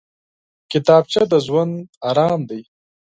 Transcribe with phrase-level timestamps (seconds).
[0.71, 1.73] کتابچه د ژوند
[2.09, 2.61] ارام دی